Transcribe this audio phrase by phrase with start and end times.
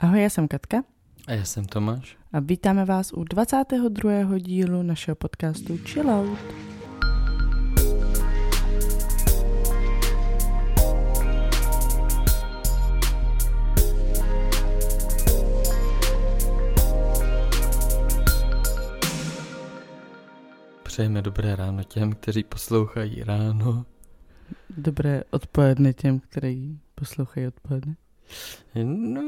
[0.00, 0.84] Ahoj, já jsem Katka.
[1.26, 2.18] A já jsem Tomáš.
[2.32, 4.38] A vítáme vás u 22.
[4.38, 6.38] dílu našeho podcastu Chill Out.
[20.82, 23.86] Přejeme dobré ráno těm, kteří poslouchají ráno.
[24.76, 27.96] Dobré odpoledne těm, kteří poslouchají odpoledne.
[28.84, 29.22] No,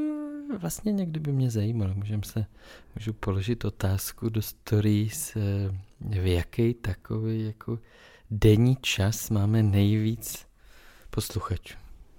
[0.59, 2.47] vlastně někdy by mě zajímalo, můžem se,
[2.97, 5.37] můžu položit otázku do stories,
[6.01, 7.79] v jaký takový jako
[8.31, 10.47] denní čas máme nejvíc
[11.11, 11.75] posluchačů.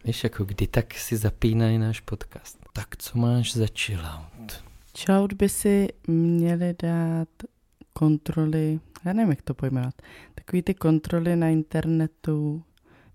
[0.05, 2.57] Víš, jako kdy tak si zapínají náš podcast.
[2.73, 4.63] Tak co máš za chillout?
[4.97, 7.27] Chillout by si měli dát
[7.93, 10.01] kontroly, já nevím, jak to pojmenovat,
[10.35, 12.63] takový ty kontroly na internetu,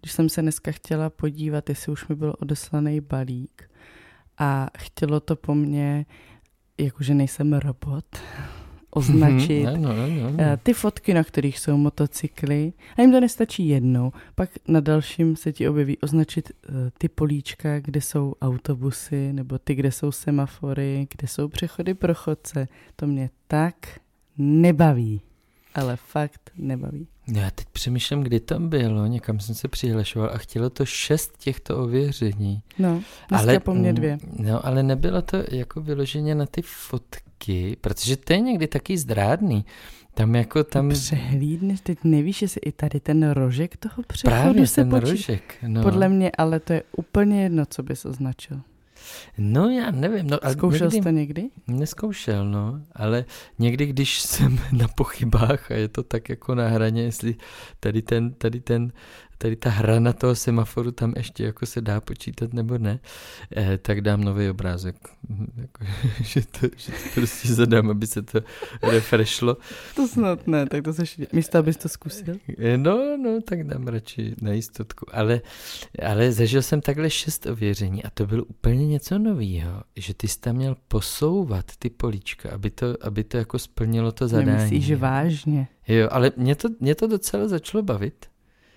[0.07, 3.71] když jsem se dneska chtěla podívat, jestli už mi byl odeslaný balík
[4.39, 6.07] a chtělo to po mně,
[6.79, 8.05] jakože nejsem robot,
[8.91, 10.37] označit Mhm, ano, ano, ano.
[10.39, 12.73] eh, ty fotky, na kterých jsou motocykly.
[12.97, 14.13] A jim to nestačí jednou.
[14.35, 19.75] Pak na dalším se ti objeví označit eh, ty políčka, kde jsou autobusy, nebo ty,
[19.75, 22.69] kde jsou semafory, kde jsou přechody pro chodce.
[22.97, 23.75] To mě tak
[24.39, 25.21] nebaví.
[25.77, 27.07] Ale fakt nebaví.
[27.29, 31.37] No Já teď přemýšlím, kdy to bylo, někam jsem se přihlašoval a chtělo to šest
[31.39, 32.63] těchto ověření.
[32.79, 34.19] No, ale, po mně dvě.
[34.39, 39.65] No, ale nebylo to jako vyloženě na ty fotky, protože to je někdy taky zdrádný.
[40.15, 40.89] Tam jako tam...
[40.89, 45.11] Přehlídneš, teď nevíš, jestli i tady ten rožek toho přechodu Právě se ten počítá.
[45.11, 45.55] rožek.
[45.67, 45.83] No.
[45.83, 48.61] Podle mě, ale to je úplně jedno, co bys označil.
[49.39, 50.27] No já nevím.
[50.27, 50.97] No, Zkoušel někdy...
[50.97, 51.51] jsi to někdy?
[51.67, 53.25] Neskoušel, no, ale
[53.59, 57.35] někdy, když jsem na pochybách a je to tak jako na hraně, jestli
[57.81, 58.93] tady ten, tady ten,
[59.39, 62.99] tady ta hrana toho semaforu tam ještě jako se dá počítat nebo ne,
[63.57, 64.97] eh, tak dám nový obrázek.
[65.57, 65.85] Jako,
[66.23, 68.41] že, to, že to prostě zadám, aby se to
[68.83, 69.57] refreshlo.
[69.97, 72.35] To snad ne, tak to seš místo, abys to zkusil.
[72.59, 75.07] Eh, No, no, tak dám radši na jistotku.
[75.13, 75.41] Ale,
[76.07, 80.41] ale zažil jsem takhle šest ověření a to bylo úplně něco nového, že ty jsi
[80.41, 84.47] tam měl posouvat ty políčka, aby to, aby to jako splnilo to zadání.
[84.47, 85.69] Nemyslíš, že vážně?
[85.89, 88.27] Jo, ale mě to, mě to docela začalo bavit,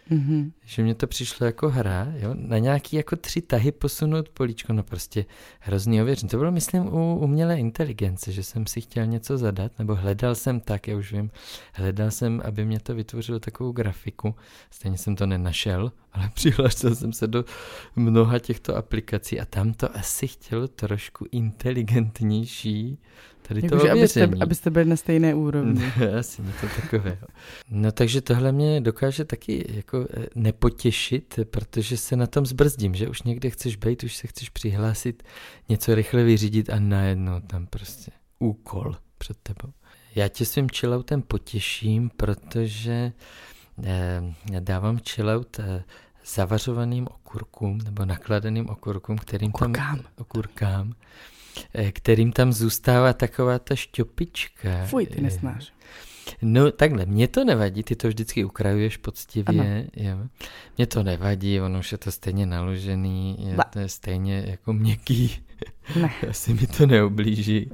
[0.09, 0.51] Mhm.
[0.65, 4.83] že mě to přišlo jako hra, jo, na nějaký jako tři tahy posunout políčko, no
[4.83, 5.25] prostě
[5.59, 6.29] hrozný ověření.
[6.29, 10.59] To bylo, myslím, u umělé inteligence, že jsem si chtěl něco zadat, nebo hledal jsem
[10.59, 11.31] tak, já už vím,
[11.73, 14.35] hledal jsem, aby mě to vytvořilo takovou grafiku,
[14.71, 17.45] stejně jsem to nenašel, ale přihlásil jsem se do
[17.95, 22.97] mnoha těchto aplikací a tam to asi chtělo trošku inteligentnější,
[23.49, 25.81] tady to Jakože abyste, abyste byli na stejné úrovni.
[26.19, 27.27] Asi něco takového.
[27.69, 33.07] No takže tohle mě dokáže taky jako eh, nepotěšit, protože se na tom zbrzdím, že
[33.07, 35.23] už někde chceš být, už se chceš přihlásit,
[35.69, 39.73] něco rychle vyřídit a najednou tam prostě úkol před tebou.
[40.15, 43.11] Já tě svým chilloutem potěším, protože
[43.83, 44.21] eh,
[44.59, 45.83] dávám chillout eh,
[46.25, 49.97] zavařovaným okurkům nebo nakladeným okurkům, kterým Okurkám.
[49.97, 50.93] tam okurkám,
[51.91, 54.85] kterým tam zůstává taková ta šťopička.
[54.85, 55.73] Fuj, ty eh, nesnáš.
[56.41, 60.17] No takhle, mě to nevadí, ty to vždycky ukrajuješ poctivě, jo.
[60.77, 63.63] Mně to nevadí, ono už je to stejně naložený, je, Ba.
[63.63, 65.39] to je stejně jako měkký,
[65.95, 66.13] Ne.
[66.29, 67.71] asi mi to neublíží.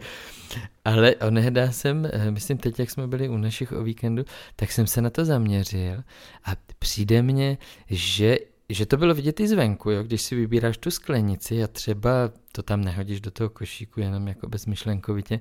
[0.85, 4.23] Ale onehda jsem, eh, myslím teď, jak jsme byli u našich o víkendu,
[4.55, 6.03] tak jsem se na to zaměřil
[6.45, 7.57] a přijde mně,
[7.89, 8.37] že
[8.69, 10.03] že to bylo vidět i zvenku, jo?
[10.03, 14.49] když si vybíráš tu sklenici a třeba to tam nehodíš do toho košíku jenom jako
[14.49, 15.39] bezmyšlenkovitě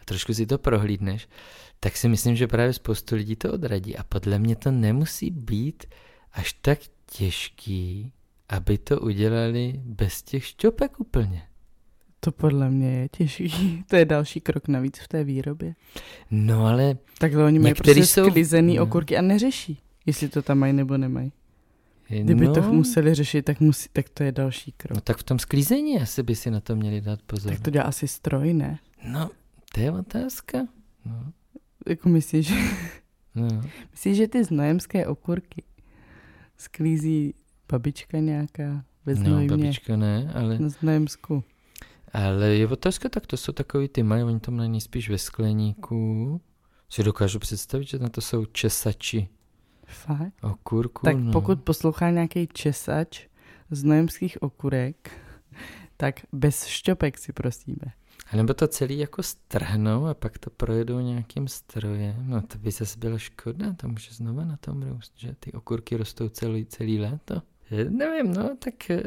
[0.00, 1.28] a trošku si to prohlídneš,
[1.80, 5.84] tak si myslím, že právě spoustu lidí to odradí a podle mě to nemusí být
[6.32, 6.78] až tak
[7.18, 8.12] těžký,
[8.48, 11.42] aby to udělali bez těch šťopek úplně.
[12.20, 13.84] To podle mě je těžký.
[13.88, 15.74] To je další krok navíc v té výrobě.
[16.30, 18.82] No ale Takhle oni mají prostě jsou- sklizený no.
[18.82, 21.32] okurky a neřeší, jestli to tam mají nebo nemají.
[22.18, 24.94] Kdyby no, to museli řešit, tak, musí, tak to je další krok.
[24.94, 27.52] no tak v tom sklízení asi by si na to měli dát pozor.
[27.52, 28.78] Tak to dělá asi stroj, ne?
[29.12, 29.30] No,
[29.74, 30.58] to je otázka.
[31.04, 31.32] No,
[31.88, 32.54] Jako myslíš, že,
[33.34, 33.48] no.
[33.90, 35.62] myslíš, že ty znojemské okurky
[36.58, 37.34] sklízí
[37.72, 41.44] babička nějaká ve no znojmě babička ne, ale, na Znojemsku?
[42.12, 46.40] ale je otázka, tak to jsou takový ty mají, oni to mají spíš ve skleníku.
[46.88, 49.28] Si dokážu představit, že na to jsou česači
[49.90, 50.32] Fakt?
[50.42, 51.04] okurku.
[51.04, 51.32] Tak no.
[51.32, 53.26] pokud poslouchá nějaký česač
[53.70, 55.10] znojemských okurek,
[55.96, 57.92] tak bez šťopek si prosíme.
[58.32, 62.24] A nebo to celý jako strhnou a pak to projedou nějakým strojem.
[62.26, 65.96] No to by zase byla škoda, to může znova na tom růst, že ty okurky
[65.96, 67.42] rostou celý, celý léto.
[67.88, 69.02] nevím, no, tak eh,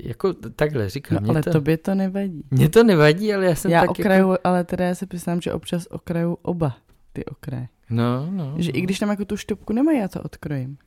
[0.00, 1.24] jako takhle říkám.
[1.24, 2.44] No, ale to, tobě to nevadí.
[2.50, 4.40] Mně to nevadí, ale já jsem já tak okraju, jako...
[4.44, 6.76] ale teda já se přiznám, že občas okraju oba
[7.12, 7.68] ty okraje.
[7.90, 8.54] No, no.
[8.56, 8.78] Že no.
[8.78, 10.78] i když tam jako tu šťopku nemají, já to odkrojím.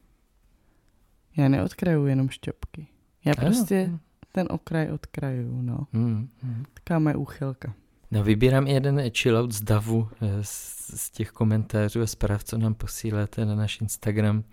[1.38, 2.88] Já neodkraju jenom šťopky.
[3.26, 3.46] Já Ano.
[3.48, 3.92] prostě
[4.32, 5.88] ten okraj odkraju, no.
[5.94, 6.64] Hmm, hmm.
[6.74, 7.74] Taková moje úchylka.
[8.12, 12.74] No vybírám jeden chillout z davu eh, z, z těch komentářů a zpráv, co nám
[12.74, 14.44] posíláte na náš Instagram.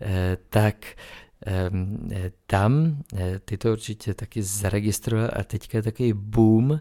[0.00, 0.86] Eh, tak
[1.46, 6.80] ehm, eh, tam, eh, ty to určitě taky zaregistroval a teďka je takový boom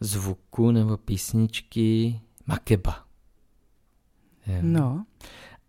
[0.00, 3.07] zvuku nebo písničky Makeba.
[4.48, 4.58] Jo.
[4.62, 5.04] No,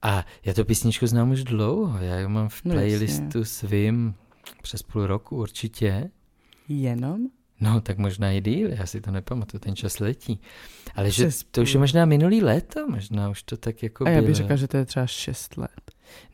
[0.01, 4.15] A já tu písničku znám už dlouho, já ji mám v No playlistu svým
[4.61, 6.09] přes půl roku určitě.
[6.67, 7.19] jenom?
[7.61, 10.39] No, tak možná i díl, já si to nepamatuju, ten čas letí.
[10.95, 14.15] Ale že to už je možná minulý léto, možná už to tak jako A já
[14.17, 14.35] bych bylo.
[14.35, 15.71] řekla, že to je třeba 6 let.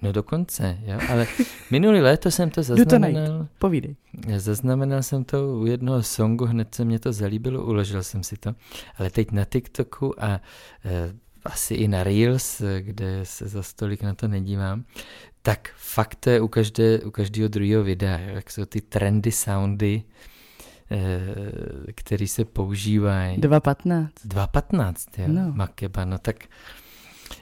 [0.01, 1.27] No dokonce, jo, ale
[1.71, 3.47] minulý léto jsem to Jdu to zaznamenal.
[3.59, 3.95] Povídej.
[4.37, 8.55] Zaznamenal jsem to u jednoho songu, hned se mě to zalíbilo, uložil jsem si to.
[8.97, 10.41] Ale teď na TikToku a
[10.85, 11.13] e,
[11.45, 14.85] asi i na Reels, eh, kde se za stolik na to nedívám,
[15.41, 20.03] tak fakt to je u, každé, u každého druhého videa, jak jsou ty trendy soundy,
[20.91, 21.21] e,
[21.93, 23.37] které se používají.
[23.37, 24.09] 2.15.
[24.27, 25.51] 2.15, jo, no.
[25.53, 26.35] Makeba, no tak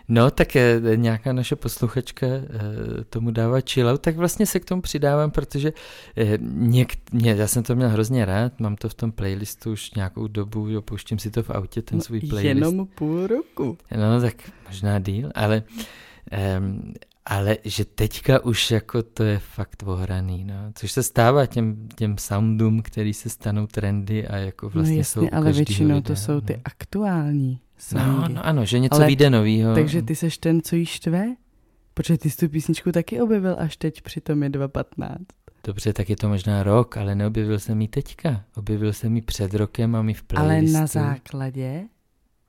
[0.07, 4.81] No, tak eh, nějaká naše posluchačka eh, tomu dává chillout, tak vlastně se k tomu
[4.81, 5.73] přidávám, protože
[6.17, 9.93] eh, něk, mě, já jsem to měl hrozně rád, mám to v tom playlistu už
[9.93, 12.55] nějakou dobu, jo, pouštím si to v autě, ten svůj No, playlist.
[12.55, 13.77] jenom půl roku.
[13.97, 14.33] No, tak
[14.67, 15.63] možná díl, ale,
[16.59, 16.93] um,
[17.25, 20.55] ale že teďka už jako to je fakt ohraný, no.
[20.75, 25.21] Což se stává těm, těm soundům, který se stanou trendy a jako vlastně no jasně,
[25.21, 26.59] jsou ale většinou videa, to jsou ty no.
[26.65, 27.59] aktuální
[27.93, 28.33] No, songy.
[28.33, 29.75] no ano, že něco Ale- vyjde novýho.
[29.75, 31.25] Takže ty seš ten, co jí štve?
[31.93, 35.15] Protože ty jsi tu písničku taky objevil až teď, přitom je 2.15.
[35.67, 38.43] Dobře, tak je to možná rok, ale neobjevil jsem ji teďka.
[38.55, 40.79] Objevil jsem ji před rokem, mám ji v Ale playlistu.
[40.79, 41.83] na základě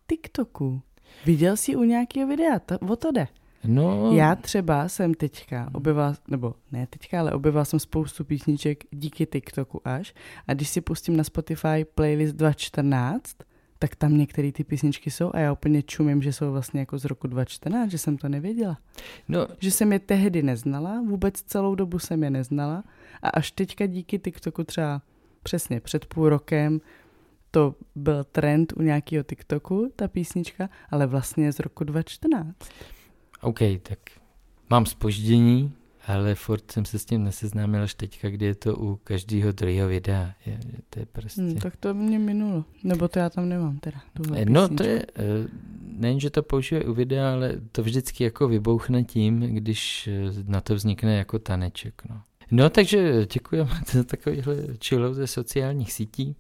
[0.09, 0.83] TikToku.
[1.27, 3.29] Viděl jsi u nějakého videa, to, o to jde.
[3.65, 9.27] No, Já třeba jsem teďka objevila, nebo ne teďka, ale objevila jsem spoustu písniček díky
[9.27, 10.15] TikToku až.
[10.47, 13.37] A když si pustím na Spotify playlist 2014,
[13.79, 17.05] tak tam některé ty písničky jsou a já úplně čumím, že jsou vlastně jako z
[17.05, 18.79] roku 2014, že jsem to nevěděla.
[19.29, 22.85] no, Že jsem je tehdy neznala, vůbec celou dobu jsem je neznala
[23.23, 25.03] a až teďka díky TikToku třeba
[25.43, 26.81] přesně před půl rokem
[27.51, 32.55] to byl trend u nějakého TikToku, ta písnička, ale vlastně je z roku 2014.
[33.41, 33.99] OK, tak
[34.71, 35.73] mám spoždění,
[36.07, 39.89] ale furt jsem se s tím neseznámil až teďka, kdy je to u každého druhého
[39.89, 40.35] videa.
[40.47, 41.41] Je, je, to je prostě...
[41.43, 42.65] Hmm, tak to mě minulo.
[42.85, 44.01] Nebo to já tam nemám teda.
[44.13, 44.77] tuhle Eh, No písničku.
[44.77, 45.49] to je, eh,
[45.83, 50.61] nejen, že to používají u videa, ale to vždycky jako vybouchne tím, když eh, na
[50.61, 52.03] to vznikne jako taneček.
[52.11, 56.37] No, no takže děkujeme za takovýhle chillout ze sociálních sítí.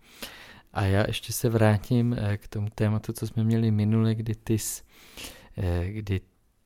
[0.73, 4.83] A já ještě se vrátím k tomu tématu, co jsme měli minule, kdy ty jsi,
[5.87, 6.21] kdy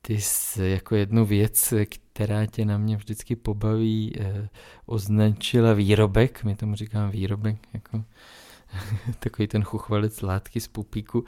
[0.09, 1.73] ty jsi jako jednu věc,
[2.13, 4.49] která tě na mě vždycky pobaví, eh,
[4.85, 8.03] označila výrobek, my tomu říkáme výrobek, jako
[9.19, 11.25] takový ten chuchvalec látky z pupíku,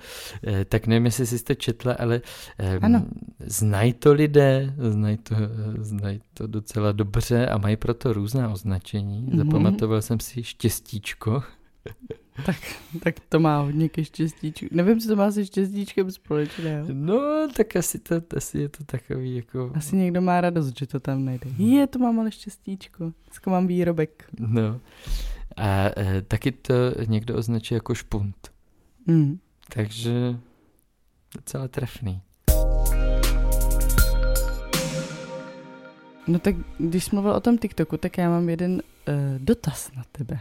[0.48, 2.22] eh, tak nevím, jestli jsi to četla, ale
[2.58, 3.06] eh, Ano.
[3.40, 5.36] znají to lidé, znají to,
[5.78, 9.22] znají to docela dobře a mají proto různá označení.
[9.22, 9.38] Mhm.
[9.38, 11.44] Zapamatoval jsem si štěstíčko.
[13.04, 14.66] Tak to má hodně ke štěstíčku.
[14.72, 16.88] Nevím, co to má se štěstíčkem společného.
[16.92, 19.72] No, tak asi, to, asi je to takový jako...
[19.76, 21.50] Asi někdo má radost, že to tam najde.
[21.58, 23.14] Je, to mám ale štěstíčko.
[23.26, 24.26] Dneska mám výrobek.
[24.40, 24.80] No.
[25.58, 26.74] A e, taky to
[27.08, 28.52] někdo označuje jako špunt.
[29.08, 29.40] Mm.
[29.74, 30.40] Takže
[31.36, 32.22] docela trefný.
[36.28, 38.82] No tak když jsi mluvil o tom TikToku, tak já mám jeden uh,
[39.38, 40.40] dotaz na tebe.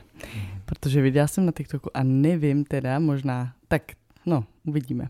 [0.64, 3.82] Protože viděla jsem na TikToku a nevím teda, možná, tak
[4.26, 5.08] no, uvidíme.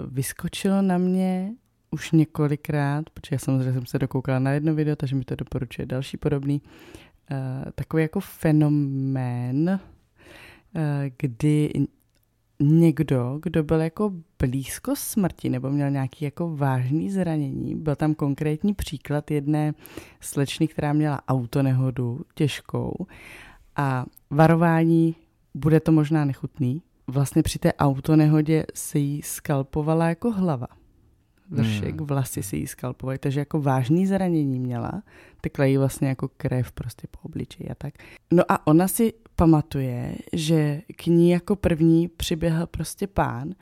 [0.00, 1.52] Uh, vyskočilo na mě
[1.90, 5.86] už několikrát, protože já samozřejmě jsem se dokoukala na jedno video, takže mi to doporučuje
[5.86, 6.62] další podobný,
[7.30, 9.80] uh, takový jako fenomén,
[10.74, 10.80] uh,
[11.18, 11.86] kdy
[12.60, 18.74] někdo, kdo byl jako blízko smrti nebo měl nějaký jako vážný zranění, byl tam konkrétní
[18.74, 19.74] příklad jedné
[20.20, 23.06] slečny, která měla autonehodu těžkou.
[23.76, 25.16] A varování,
[25.54, 30.66] bude to možná nechutný, vlastně při té autonehodě se jí skalpovala jako hlava.
[31.50, 32.06] Vršek, Hmm.
[32.06, 35.02] vlasy se jí skalpovaly, takže jako vážný zranění měla,
[35.40, 37.94] tekla jí vlastně jako krev prostě po obličeji a tak.
[38.32, 43.54] No a ona si pamatuje, že k ní jako první přiběhl prostě pán,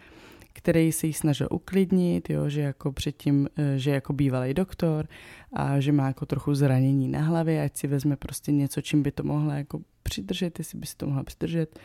[0.52, 5.08] který se jí snažil uklidnit, jo, že jako předtím, eh, že jako bývalý doktor
[5.52, 9.12] a že má jako trochu zranění na hlavě, ať si vezme prostě něco, čím by
[9.12, 11.78] to mohla jako přidržet, jestli by si to mohla přidržet.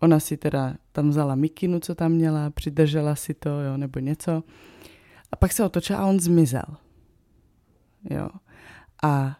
[0.00, 4.42] Ona si teda tam vzala mikinu, co tam měla, přidržela si to, jo, nebo něco.
[5.32, 6.76] A pak se otočila a on zmizel.
[8.10, 8.28] Jo.
[9.02, 9.36] A,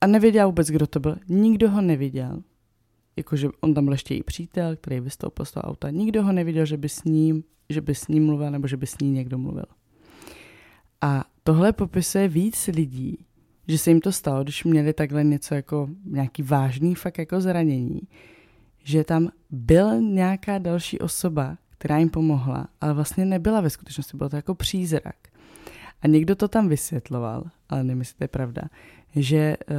[0.00, 1.16] a nevěděl vůbec, kdo to byl.
[1.28, 2.42] Nikdo ho neviděl.
[3.16, 5.90] Jakože on tam byl ještě její přítel, který vystoupil z toho auta.
[5.90, 8.86] Nikdo ho neviděl, že by s ním, že by s ním mluvil, nebo že by
[8.86, 9.64] s ní někdo mluvil.
[11.00, 13.18] A tohle popisuje víc lidí,
[13.68, 18.00] že se jim to stalo, když měli takhle něco jako nějaký vážný fakt jako zranění,
[18.84, 24.28] že tam byl nějaká další osoba, která jim pomohla, ale vlastně nebyla ve skutečnosti, byl
[24.28, 25.16] to jako přízrak.
[26.02, 27.84] A někdo to tam vysvětloval, ale
[28.24, 28.62] je pravda,
[29.16, 29.76] že uh,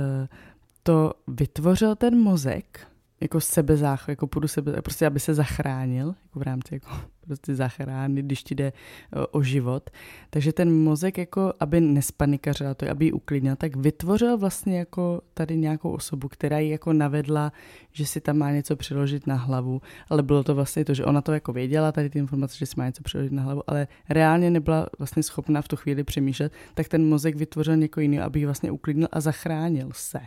[0.84, 2.88] to vytvořil ten mozek
[3.21, 6.89] jako sebezáchranu, jako půdu sebe, prostě aby se zachránil, jako v rámci jako
[7.25, 8.73] prostě zachránit, když ti jde
[9.15, 9.89] o, o život.
[10.29, 15.57] Takže ten mozek jako, aby nespanikařil, to aby ji uklidnil, tak vytvořil vlastně jako tady
[15.57, 17.51] nějakou osobu, která ji jako navedla,
[17.91, 21.21] že si tam má něco přiložit na hlavu, ale bylo to vlastně to, že ona
[21.21, 24.49] to jako věděla, tady ty informace, že si má něco přiložit na hlavu, ale reálně
[24.49, 28.45] nebyla vlastně schopná v tu chvíli přemýšlet, tak ten mozek vytvořil někoho jiného, aby ji
[28.45, 30.19] vlastně uklidnil a zachránil se.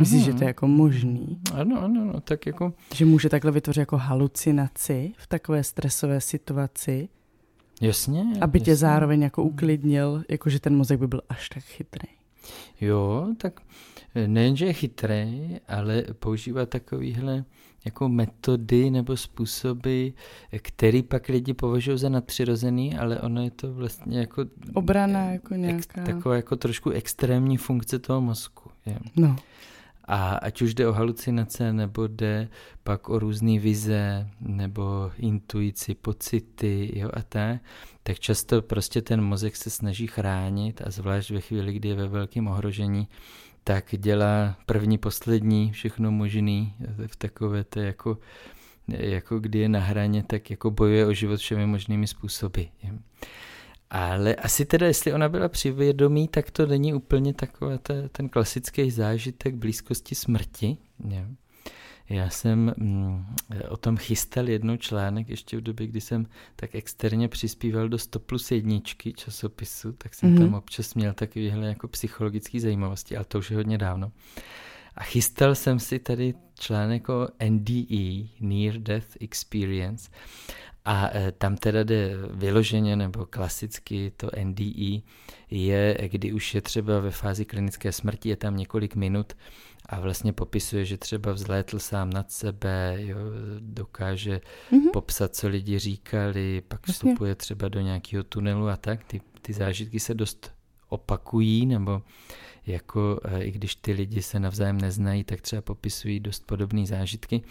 [0.00, 1.38] Myslíš, že to je jako možný?
[1.54, 2.72] Ano, ano, no, tak jako...
[2.94, 7.08] Že může takhle vytvořit jako halucinaci v takové stresové situaci?
[7.80, 8.24] Jasně.
[8.40, 8.64] Aby jasně.
[8.64, 12.08] tě zároveň jako uklidnil, jako že ten mozek by byl až tak chytrý.
[12.80, 13.60] Jo, tak
[14.26, 17.44] nejenže je chytrý, ale používá takovýhle
[17.84, 20.08] jako metody nebo způsoby,
[20.58, 24.44] který pak lidi považují za nadpřirozený, ale ono je to vlastně jako...
[24.74, 25.78] Obrana jako nějaká.
[25.78, 28.70] Ex, taková jako trošku extrémní funkce toho mozku.
[28.86, 28.98] Je.
[29.16, 29.36] No.
[30.08, 32.48] A ať už jde o halucinace, nebo jde
[32.84, 37.60] pak o různé vize, nebo intuici, pocity, jo a tak,
[38.02, 42.08] tak často prostě ten mozek se snaží chránit a zvlášť ve chvíli, kdy je ve
[42.08, 43.08] velkém ohrožení,
[43.64, 46.74] tak dělá první, poslední, všechno možný
[47.06, 48.18] v takové to jako,
[48.88, 52.62] jako kdy je na hraně, tak jako bojuje o život všemi možnými způsoby.
[53.90, 57.78] Ale asi teda, jestli ona byla přivědomí, tak to není úplně takový
[58.12, 60.76] ten klasický zážitek blízkosti smrti.
[60.98, 61.28] Ne?
[62.08, 63.26] Já jsem mm,
[63.68, 66.26] o tom chystal jednou článek ještě v době, kdy jsem
[66.56, 70.38] tak externě přispíval do 100 plus jedničky časopisu, tak jsem mm-hmm.
[70.38, 74.12] tam občas měl takovéhle jako psychologické zajímavosti, ale to už je hodně dávno.
[74.94, 80.10] A chystal jsem si tady článek o NDE, Near Death Experience.
[80.86, 85.00] A e, tam teda jde vyloženě nebo klasicky to NDE
[85.50, 89.32] je, kdy už je třeba ve fázi klinické smrti, je tam několik minut
[89.88, 93.18] a vlastně popisuje, že třeba vzlétl sám nad sebe, jo,
[93.60, 94.40] dokáže
[94.72, 94.90] mm-hmm.
[94.92, 99.04] popsat, co lidi říkali, pak vstupuje třeba do nějakého tunelu a tak.
[99.04, 100.55] Ty, ty zážitky se dost
[100.96, 102.02] opakují, nebo
[102.66, 107.42] jako eh, i když ty lidi se navzájem neznají, tak třeba popisují dost podobné zážitky.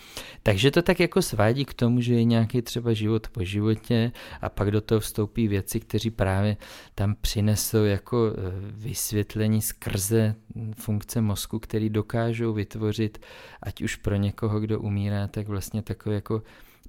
[0.43, 4.11] Takže to tak jako svádí k tomu, že je nějaký třeba život po životě
[4.41, 6.57] a pak do toho vstoupí věci, kteří právě
[6.95, 10.35] tam přinesou jako eh, vysvětlení skrze
[10.75, 13.17] funkce mozku, který dokážou vytvořit,
[13.63, 16.41] ať už pro někoho, kdo umírá, tak vlastně takový jako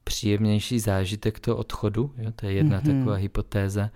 [0.06, 2.32] příjemnější zážitek toho odchodu, jo?
[2.36, 2.98] to je jedna mm-hmm.
[2.98, 3.90] taková hypotéza,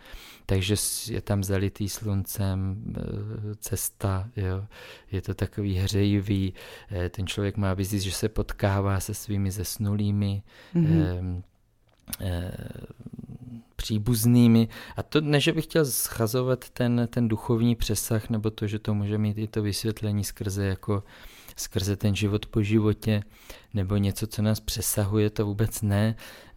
[0.47, 0.75] takže
[1.11, 4.67] je tam zalitý sluncem e, cesta, jo?
[5.13, 6.55] je to takový hřejivý,
[6.93, 10.43] e, ten člověk má vizi, že se potkává se svými zesnulými,
[10.75, 11.43] mm-hmm.
[12.21, 12.53] e,
[13.77, 14.69] příbuznými.
[14.97, 18.95] A to ne, že bych chtěl schazovat ten, ten duchovní přesah, nebo to, že to
[18.95, 21.03] může mít i to vysvětlení skrze jako
[21.61, 23.23] skrze ten život po životě,
[23.75, 26.15] nebo něco, co nás přesahuje, to vůbec ne.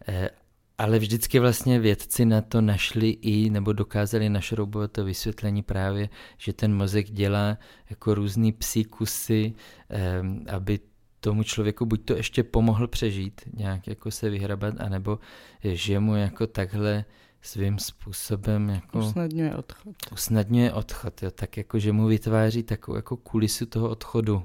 [0.08, 0.30] Eh,
[0.78, 6.08] ale vždycky vlastně vědci na to našli i, nebo dokázali našroubovat to vysvětlení právě,
[6.38, 7.58] že ten mozek dělá
[7.90, 9.54] jako různý psíkusy,
[9.90, 10.80] eh, aby
[11.20, 15.18] tomu člověku buď to ještě pomohl přežít, nějak jako se vyhrabat, anebo
[15.62, 17.04] že mu jako takhle
[17.42, 18.98] svým způsobem jako...
[18.98, 19.94] Usnadňuje odchod.
[20.12, 24.42] Usnadňuje odchod, jo, tak jako, že mu vytváří takovou jako kulisu toho odchodu.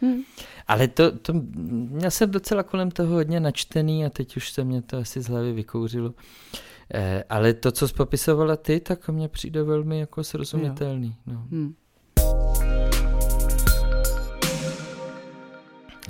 [0.00, 0.22] Hmm.
[0.66, 4.82] Ale to, to, měl jsem docela kolem toho hodně načtený a teď už se mě
[4.82, 6.14] to asi z hlavy vykouřilo.
[6.94, 11.16] Eh, ale to, co jsi popisovala ty, tak mně přijde velmi jako srozumitelný.
[11.26, 11.46] No.
[11.50, 11.74] Hmm.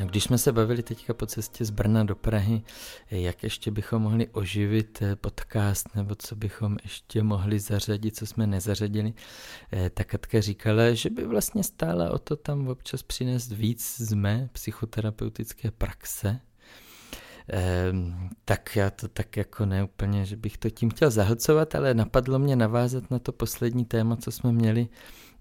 [0.05, 2.63] Když jsme se bavili teďka po cestě z Brna do Prahy,
[3.11, 8.47] jak ještě bychom mohli oživit eh, podcast, nebo co bychom ještě mohli zařadit, co jsme
[8.47, 9.15] nezařadili,
[9.73, 14.13] eh, tak Katka říkala, že by vlastně stála o to tam občas přinést víc z
[14.13, 16.41] mé psychoterapeutické praxe,
[17.53, 22.39] Ehm, tak já to tak jako neúplně, že bych to tím chtěl zahlcovat, ale napadlo
[22.39, 24.89] mě navázat na to poslední téma, co jsme měli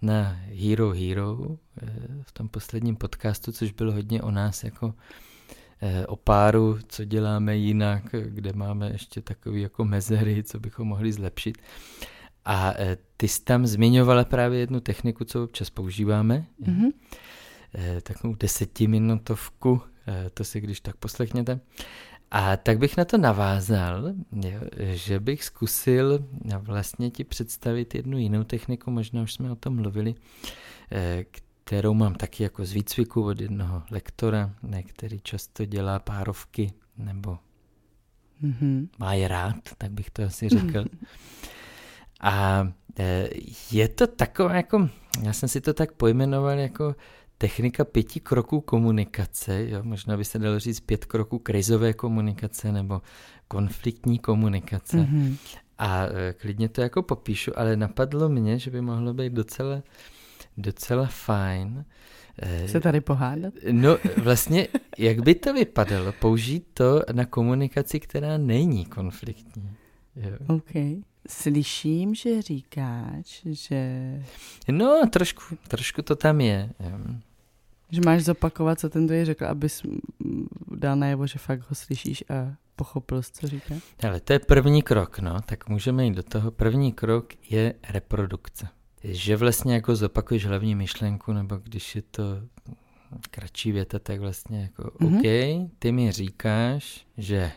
[0.01, 1.87] na Hero Hero eh,
[2.21, 4.93] v tom posledním podcastu, což bylo hodně o nás jako
[5.81, 11.13] eh, o páru, co děláme jinak, kde máme ještě takový jako mezery, co bychom mohli
[11.13, 11.57] zlepšit.
[12.45, 16.91] A eh, ty jsi tam zmiňovala právě jednu techniku, co občas používáme, mm-hmm.
[18.03, 19.81] takovou desetiminutovku,
[20.33, 21.59] to si když tak poslechněte.
[22.31, 24.13] A tak bych na to navázal,
[24.79, 26.25] že bych zkusil
[26.57, 30.15] vlastně ti představit jednu jinou techniku, možná už jsme o tom mluvili,
[30.91, 31.25] eh,
[31.63, 34.53] kterou mám taky jako z výcviku od jednoho lektora,
[34.87, 37.37] který často dělá párovky nebo
[38.43, 38.87] mm-hmm.
[38.99, 40.85] má je rád, tak bych to asi řekl.
[42.21, 42.67] A
[42.99, 43.29] eh,
[43.71, 44.89] je to takové jako,
[45.23, 46.95] já jsem si to tak pojmenoval jako
[47.41, 53.01] technika pěti kroků komunikace, jo, možná by se dalo říct pět kroků krizové komunikace nebo
[53.47, 54.97] konfliktní komunikace.
[54.97, 55.37] Mm-hmm.
[55.77, 59.83] A e, klidně to jako popíšu, ale napadlo mě, že by mohlo být docela,
[60.57, 61.85] docela fajn.
[62.39, 63.53] E, se tady pohádat?
[63.71, 64.67] No vlastně,
[64.97, 69.69] jak by to vypadalo, použít to na komunikaci, která není konfliktní.
[70.15, 70.55] Jo.
[70.55, 71.03] OK.
[71.27, 73.81] Slyším, že říkáš, že...
[74.71, 76.69] No, trošku, trošku to tam je.
[76.79, 77.15] Jo.
[77.91, 79.81] Že máš zopakovat, co ten druhý řekl, abys
[80.71, 83.75] dal najevo, že fakt ho slyšíš a pochopil, co říká?
[84.03, 86.51] Ale to je první krok, no, tak můžeme jít do toho.
[86.51, 88.67] První krok je reprodukce.
[89.03, 92.23] Že vlastně jako zopakuješ hlavní myšlenku, nebo když je to
[93.31, 95.17] kratší věta, tak vlastně jako mm-hmm.
[95.65, 97.51] OK, ty mi říkáš, že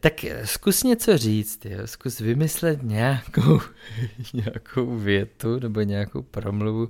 [0.00, 1.86] tak zkus něco říct, jo.
[1.86, 3.60] zkus vymyslet nějakou,
[4.32, 6.88] nějakou větu nebo nějakou promluvu,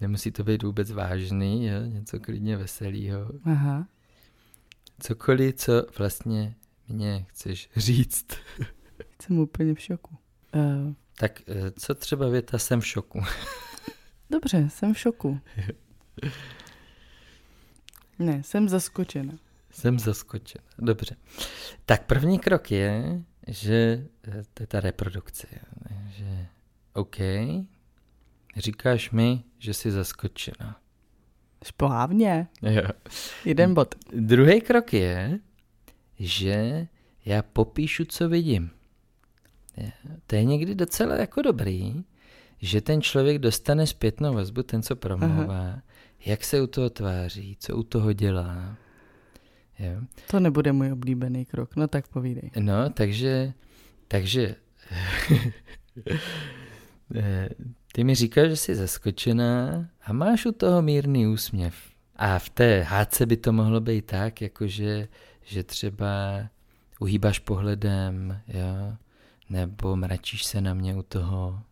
[0.00, 1.80] Nemusí to být vůbec vážný, jo?
[1.86, 3.30] něco klidně veselého.
[3.44, 3.86] Aha.
[5.00, 6.54] Cokoliv, co vlastně
[6.88, 8.26] mě chceš říct.
[9.22, 10.18] Jsem úplně v šoku.
[10.54, 10.94] Uh.
[11.18, 13.20] Tak eh, co třeba věta jsem v šoku?
[14.30, 15.40] Dobře, jsem v šoku.
[18.18, 19.32] ne, jsem zaskočena.
[19.80, 21.16] Jsem zaskočena, dobře.
[21.86, 25.46] Tak první krok je, že eh, to je ta reprodukce.
[26.16, 26.46] Že
[26.92, 27.16] OK,
[28.56, 30.80] Říkáš mi, že jsi zaskočená.
[31.64, 32.48] Správně.
[32.62, 32.82] Jo.
[33.44, 33.94] Jeden bod.
[34.12, 35.38] Druhý krok je,
[36.18, 36.86] že
[37.24, 38.70] já popíšu, co vidím.
[40.26, 42.04] To je někdy docela jako dobrý,
[42.58, 45.82] že ten člověk dostane zpětnou vazbu, ten, co promlouvá, Aha.
[46.26, 48.76] jak se u toho tváří, co u toho dělá.
[49.80, 50.00] Jo.
[50.30, 52.50] To nebude můj oblíbený krok, no tak povídej.
[52.58, 53.52] No, takže,
[54.08, 54.54] takže
[57.14, 57.48] eh,
[57.92, 61.74] ty mi říkáš, že jsi zaskočená a máš u toho mírný úsměv.
[62.16, 65.08] A v té hádce by to mohlo být tak, jakože
[65.44, 66.40] že třeba
[67.00, 68.96] uhýbáš pohledem, jo,
[69.50, 71.62] nebo mračíš se na mě u toho,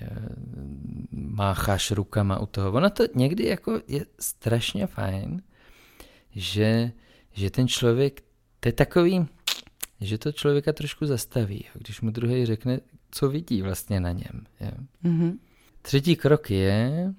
[0.00, 0.08] jo,
[1.12, 2.72] mácháš rukama u toho.
[2.72, 5.42] Ono to někdy jako je strašně fajn,
[6.30, 6.92] že,
[7.34, 8.22] že ten člověk,
[8.60, 9.26] to je takový,
[10.00, 11.64] že to člověka trošku zastaví.
[11.74, 14.46] Když mu druhý řekne, co vidí vlastně na něm.
[14.60, 14.72] Je.
[15.04, 15.38] Mm-hmm.
[15.82, 17.14] Třetí krok je,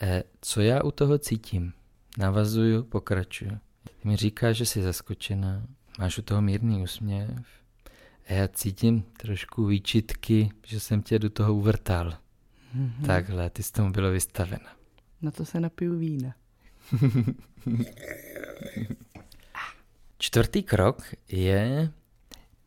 [0.00, 1.72] eh, co já u toho cítím.
[2.18, 3.50] Navazuju, pokračuju.
[4.02, 5.66] Ty mi říká, že jsi zaskočená,
[5.98, 7.30] máš u toho mírný úsměv
[8.28, 12.14] a já cítím trošku výčitky, že jsem tě do toho uvrtal.
[12.76, 13.06] Mm-hmm.
[13.06, 14.76] Takhle, ty jsi tomu bylo vystavena.
[15.22, 16.34] Na to se napiju vína.
[20.18, 21.92] Čtvrtý krok je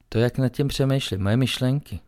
[0.10, 2.00] to, jak nad tím přemýšlím, moje myšlenky.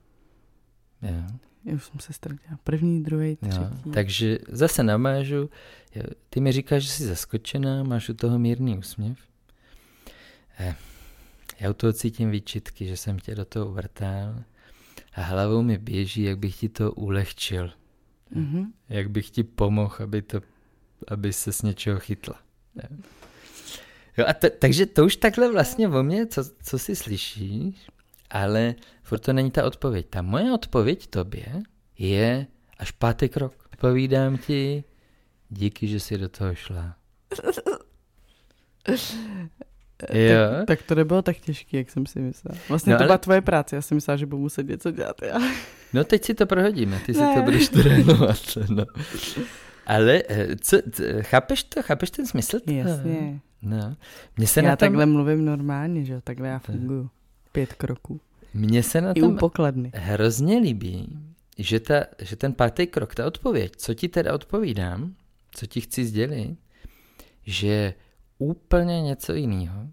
[1.02, 1.24] Jo.
[1.66, 2.60] Já už jsem se ztratila.
[2.64, 3.82] První, druhý, třetí.
[3.86, 3.92] Jo.
[3.94, 5.50] Takže zase namážu.
[6.30, 9.18] Ty mi říkáš, že jsi zaskočená, máš u toho mírný úsměv.
[10.60, 10.76] Eh,
[11.60, 14.44] já u toho cítím výčitky, že jsem tě do toho uvrtal
[15.14, 17.72] a hlavou mi běží, jak bych ti to ulehčil.
[18.36, 18.66] Mm-hmm.
[18.90, 20.42] Jak bych ti pomohl, aby, to,
[21.08, 22.36] aby se s něčeho chytla.
[22.76, 22.98] Jo.
[24.18, 27.76] Jo, a to, takže to už takhle vlastně o mě, co, co si slyšíš,
[28.30, 30.08] ale furt to není ta odpověď.
[30.10, 31.46] Ta moje odpověď tobě
[31.98, 32.48] je
[32.78, 33.70] až pátý krok.
[33.78, 34.84] Povídám ti,
[35.50, 36.96] díky, že jsi do toho šla.
[40.14, 40.36] jo.
[40.58, 42.58] Tak, tak to nebylo tak těžké, jak jsem si myslel.
[42.70, 43.08] Vlastně no, to ale...
[43.08, 45.22] byla tvoje práce, já jsem myslela, že budu muset něco dělat.
[45.22, 45.40] Já.
[45.94, 47.20] No teď si to prohodíme, ty ne.
[47.20, 48.58] si to budeš trénovat.
[48.70, 48.86] No.
[49.86, 52.60] Ale eh, co, co, chápeš to, chápeš ten smysl?
[52.66, 53.40] Jasně.
[53.62, 53.96] No.
[54.38, 54.88] Mně se já na tom...
[54.88, 57.10] takhle mluvím normálně, že takhle já funguju.
[57.52, 58.22] Pět kroků.
[58.54, 59.92] Mně se na tom pokladny.
[59.96, 61.20] hrozně líbí,
[61.58, 65.16] že, ta, že ten pátý krok, ta odpověď, co ti teda odpovídám,
[65.52, 66.58] co ti chci sdělit,
[67.44, 67.94] že
[68.38, 69.88] úplně něco jiného,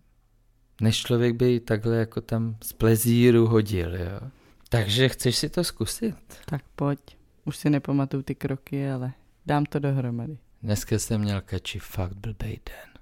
[0.81, 4.21] než člověk by takhle jako tam z plezíru hodil, jo.
[4.69, 6.15] Takže chceš si to zkusit?
[6.47, 7.01] Tak pojď.
[7.45, 9.13] Už si nepamatuju ty kroky, ale
[9.47, 10.39] dám to dohromady.
[10.63, 12.98] Dneska jsem měl kači fakt blbej den.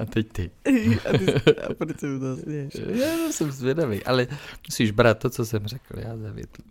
[0.00, 0.50] A teď ty.
[1.08, 2.74] a, ty a proč mi to směš?
[2.74, 4.26] Já jsem zvědavý, ale
[4.68, 6.64] musíš brát to, co jsem řekl, já zavětlu.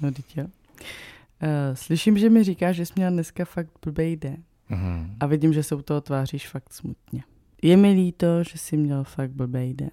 [0.00, 0.44] No, teď jo.
[0.44, 4.42] Uh, slyším, že mi říkáš, že jsi měl dneska fakt blbej den.
[4.70, 5.16] Mm-hmm.
[5.20, 7.24] A vidím, že se u toho tváříš fakt smutně.
[7.62, 9.90] Je mi líto, že jsi měl fakt blbej den.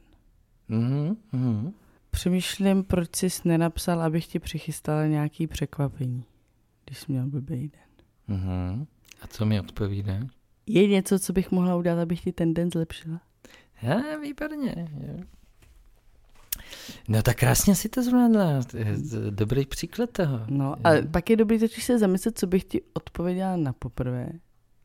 [0.69, 1.73] Mm-hmm.
[2.12, 6.23] Přemýšlím, proč jsi nenapsal, abych ti přichystala nějaký překvapení,
[6.85, 8.38] když jsi měl blbej den.
[8.38, 8.85] Mm-hmm.
[9.21, 10.19] A co mi odpovídá?
[10.71, 13.21] Je něco, co bych mohla udělat, abych ti ten den zlepšila?
[13.82, 14.89] Já, výborně.
[15.08, 15.23] Jo.
[17.08, 18.62] No tak krásně si to zvládla.
[19.29, 20.41] Dobrý příklad toho.
[20.47, 24.29] No, ale pak je dobrý totiž se zamyslet, co bych ti odpověděla na poprvé.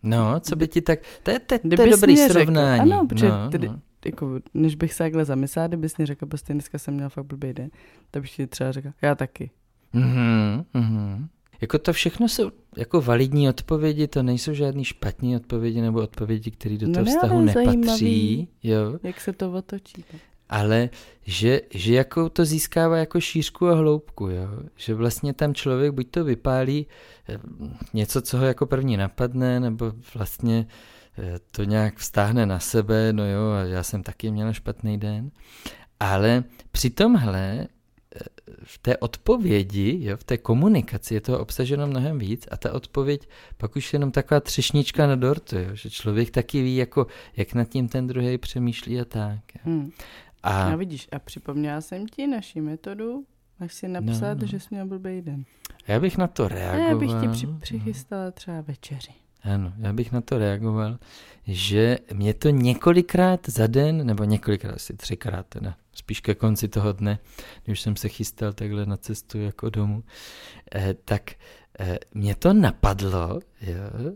[0.02, 0.98] No, co by ti tak...
[1.22, 2.80] To je, to, to je dobrý srovnání.
[2.80, 3.80] Řekl, ano, protože no, tedy, no.
[4.04, 7.52] jako, než bych se takhle zamyslela, kdybys mi řekl, prostě dneska jsem měla fakt blbý
[7.52, 7.70] den,
[8.10, 9.50] tak bych ti třeba řekla, já taky.
[9.94, 11.28] Mm-hmm, mm-hmm.
[11.60, 16.76] Jako to všechno jsou jako validní odpovědi, to nejsou žádný špatné odpovědi nebo odpovědi, které
[16.78, 17.68] do No toho ne, vztahu nepatří.
[17.74, 18.48] zajímavý.
[18.62, 18.98] Jo.
[19.02, 20.04] Jak se to otočí.
[20.10, 20.20] tak.
[20.48, 20.90] Ale
[21.26, 24.48] že, že jako to získává jako šířku a hloubku, jo?
[24.76, 26.86] že vlastně tam člověk buď to vypálí
[27.28, 27.38] eh,
[27.94, 30.66] něco, co ho jako první napadne, nebo vlastně
[31.18, 35.30] eh, to nějak vztáhne na sebe, no jo, a já jsem taky měla špatný den,
[36.00, 37.66] ale při tomhle
[38.64, 43.28] v té odpovědi, jo, v té komunikaci je toho obsaženo mnohem víc a ta odpověď
[43.56, 47.54] pak už je jenom taková třešnička na dortu, jo, že člověk taky ví, jako, jak
[47.54, 49.40] nad tím ten druhý přemýšlí a tak.
[49.54, 49.60] Jo.
[49.64, 49.90] Hmm.
[50.42, 53.24] A A vidíš, a připomněla jsem ti naši metodu,
[53.60, 54.46] až si napsat, No, no.
[54.46, 55.44] že jsi měl blbý den.
[55.88, 56.88] já bych na to A reagoval.
[56.88, 59.12] já bych ti při, přichystala třeba večeři.
[59.44, 60.98] Ano, já bych na to reagoval,
[61.46, 66.92] že mě to několikrát za den, nebo několikrát, asi třikrát teda, spíš ke konci toho
[66.92, 67.18] dne,
[67.64, 70.04] když jsem se chystal takhle na cestu jako domů,
[70.74, 71.30] eh, tak
[71.80, 74.14] eh, mě to napadlo, jo,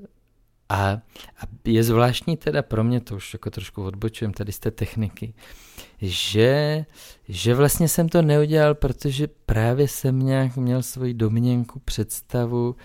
[0.68, 0.90] a,
[1.38, 5.34] a je zvláštní teda pro mě, to už jako trošku odbočujem tady z té techniky,
[6.02, 6.84] že,
[7.28, 12.76] že vlastně jsem to neudělal, protože právě jsem nějak měl svoji domněnku, představu,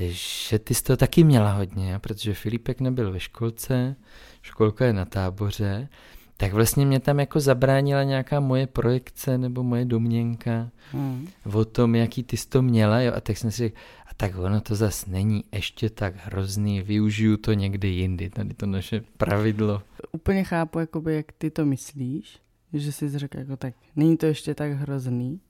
[0.00, 3.96] že ty jsi to taky měla hodně, protože Filipek nebyl ve školce,
[4.42, 5.88] školka je na táboře,
[6.36, 11.28] tak vlastně mě tam jako zabránila nějaká moje projekce nebo moje domněnka Hmm.
[11.52, 14.38] o tom, jaký ty jsi to měla, jo, a tak jsem si řekl, a tak
[14.38, 19.82] ono to zas není ještě tak hrozný, využiju to někdy jindy, tady to naše pravidlo.
[20.12, 22.38] Úplně chápu, jakoby, jak ty to myslíš,
[22.72, 25.40] že jsi řekl, jako tak, není to ještě tak hrozný.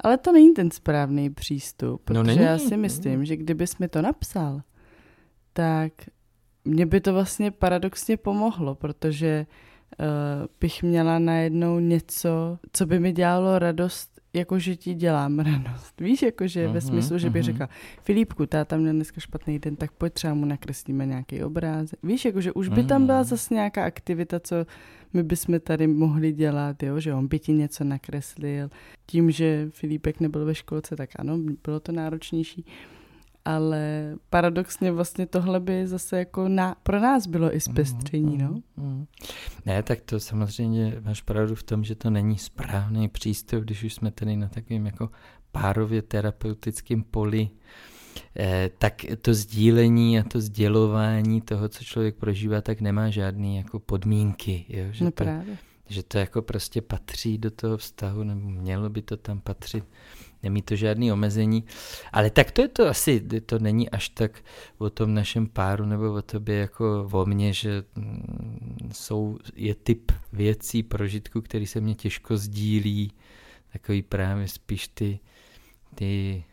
[0.00, 2.40] Ale to není ten správný přístup, protože No není.
[2.40, 4.60] já si myslím, že kdybys mi to napsal,
[5.52, 5.92] tak
[6.64, 9.46] mě by to vlastně paradoxně pomohlo, protože
[9.98, 10.06] uh,
[10.60, 16.00] bych měla najednou něco, co by mi dělalo radost, jako že ti dělám radost.
[16.00, 17.52] Víš, jakože ve Mhm, smyslu, že bych mhm.
[17.52, 17.68] řekla,
[18.02, 21.98] Filipku, táta měl dneska špatný den, tak pojď třeba mu nakreslíme nějaký obrázek.
[22.02, 23.28] Víš, jakože už by tam byla Mhm.
[23.28, 24.66] zase nějaká aktivita, co
[25.14, 27.00] my bychom tady mohli dělat, jo?
[27.00, 28.70] že on by ti něco nakreslil.
[29.06, 32.66] Tím, že Filipek nebyl ve školce, tak ano, bylo to náročnější.
[33.44, 38.62] Ale paradoxně vlastně tohle by zase jako na, pro nás bylo i zpestření, no.
[38.76, 39.06] Mm.
[39.66, 43.94] Ne, tak to samozřejmě máš pravdu v tom, že to není správný přístup, když už
[43.94, 45.10] jsme tady na takovým jako
[45.52, 47.50] párově terapeutickém poli,
[48.78, 54.64] tak to sdílení a to sdělování toho, co člověk prožívá, tak nemá žádný jako podmínky,
[54.68, 54.84] jo?
[54.90, 55.56] Že, No to, právě.
[55.88, 59.84] že to jako prostě patří do toho vztahu, nebo mělo by to tam patřit,
[60.42, 61.64] nemí to žádný omezení.
[62.12, 64.42] Ale tak to je to asi, to není až tak
[64.78, 70.12] o tom našem páru nebo o tobě jako o mně, že mm, jsou, je typ
[70.32, 73.12] věcí, prožitků, který se mně těžko sdílí,
[73.72, 75.18] takový právě spíš ty,
[75.94, 76.44] ty,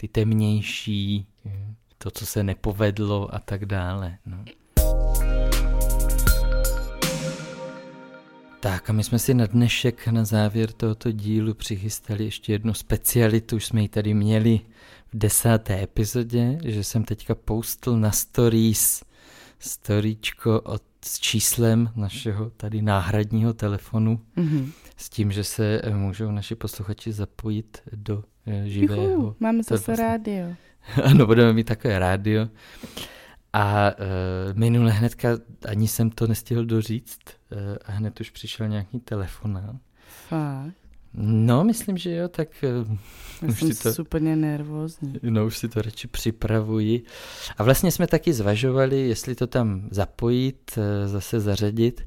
[0.00, 1.26] ty temnější,
[1.98, 4.18] to, co se nepovedlo a tak dále.
[4.26, 4.44] No.
[8.60, 13.56] Tak a my jsme si na dnešek, na závěr tohoto dílu přichystali ještě jednu specialitu,
[13.56, 14.60] už jsme ji tady měli
[15.12, 19.02] v desáté epizodě, že jsem teďka postl na stories
[19.58, 24.72] storíčko od, s číslem našeho tady náhradního telefonu, Mhm.
[24.96, 28.24] s tím, že se eh, můžou naši posluchači zapojit do
[28.64, 29.02] živého.
[29.02, 30.46] Juhu, máme zase vlastně- rádio.
[31.04, 32.48] ano, budeme mít takové rádio.
[33.52, 33.94] A e,
[34.54, 35.28] minule hnedka
[35.68, 39.76] ani jsem to nestihl doříct e, a hned už přišel nějaký telefonát.
[40.28, 40.74] Fakt.
[41.14, 42.96] No, myslím, že jo, tak eh,
[43.42, 45.14] Já už jsem to, super nervózní.
[45.22, 47.02] no, už si to radši připravuji.
[47.58, 52.06] A vlastně jsme taky zvažovali, jestli to tam zapojit, eh, zase zařadit.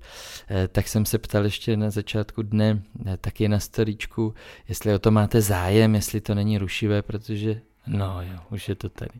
[0.50, 2.82] Eh, Tak jsem se ptal ještě na začátku dne,
[3.22, 4.34] taky na storíčku,
[4.70, 8.90] jestli o to máte zájem, jestli to není rušivé, protože no jo, už je to
[8.90, 9.20] tady.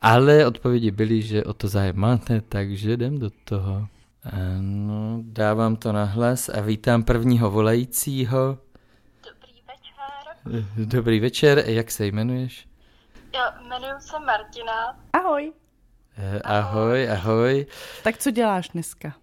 [0.00, 3.86] Ale odpovědi byly, že o to zájem máte, takže jdem do toho.
[4.24, 8.58] Ano, dávám to na hlas a vítám prvního volajícího.
[10.76, 11.58] Dobrý večer.
[11.58, 12.68] Eh, jak se jmenuješ?
[13.34, 15.52] Já jmenuji se Martina Ahoj.
[16.16, 17.66] Eh, Ahoj, ahoj.
[18.04, 19.14] Tak co děláš dneska?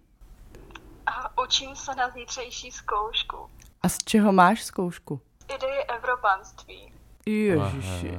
[1.06, 3.36] a učím se na zítřejší zkoušku.
[3.82, 5.20] A z čeho máš zkoušku?
[5.56, 6.92] Idei evropanství.
[7.26, 8.14] Ježiši.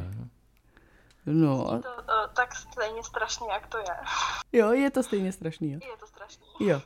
[1.26, 3.86] No, To uh, tak stejně strašně, jak to je.
[4.54, 5.80] jo, je to stejně strašný, jo.
[5.92, 6.46] Je to strašný.
[6.60, 6.82] Jo.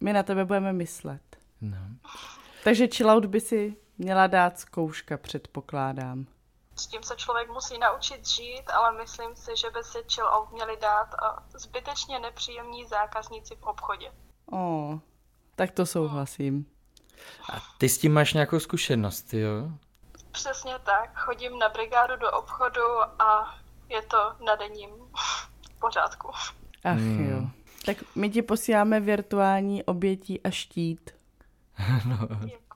[0.00, 1.22] My na tebe budeme myslet.
[1.60, 1.76] No.
[2.64, 6.26] Takže chillout by si měla dát zkouška, předpokládám.
[6.76, 10.52] S tím se člověk musí naučit žít, ale myslím si, že by si chill out
[10.52, 14.12] měli dát a zbytečně nepříjemní zákazníci v obchodě.
[14.52, 14.98] O,
[15.56, 16.66] tak to souhlasím.
[17.52, 19.68] A ty s tím máš nějakou zkušenost, jo?
[20.32, 21.10] Přesně tak.
[21.18, 23.58] Chodím na brigádu do obchodu a
[23.88, 24.90] je to na denním
[25.80, 26.28] pořádku.
[26.84, 27.30] Ach Hmm.
[27.30, 27.48] jo.
[27.86, 31.10] Tak my ti posíláme virtuální obětí a štít,
[32.40, 32.67] Děkuji.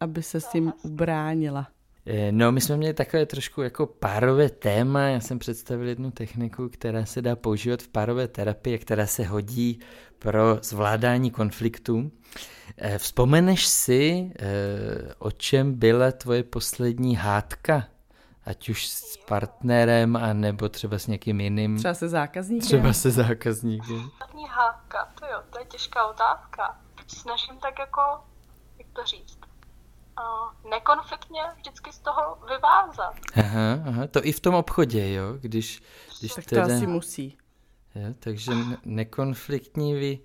[0.00, 1.68] Aby se s tím ubránila.
[2.06, 5.00] Eh, No, my jsme měli takové trošku jako párové téma.
[5.00, 9.80] Já jsem představil jednu techniku, která se dá používat v párové terapii, která se hodí
[10.18, 12.10] pro zvládání konfliktů.
[12.78, 17.84] Eh, Vzpomeneš si, eh, o čem byla tvoje poslední hádka?
[18.46, 21.78] Ať už s partnerem, anebo třeba s někým jiným.
[21.78, 22.66] Třeba se zákazníkem.
[22.66, 24.10] Třeba se zákazníkem.
[24.26, 26.78] První hádka, to jo, to je těžká otázka.
[27.06, 28.00] Snažím tak jako,
[28.78, 29.38] jak to říct,
[30.70, 33.14] nekonfliktně vždycky z toho vyvázat.
[33.36, 35.32] Aha, aha, to i v tom obchodě, jo?
[35.40, 35.82] Když,
[36.20, 37.38] když Tak to asi musí.
[37.94, 40.18] Jo, takže ne- nekonfliktní vy,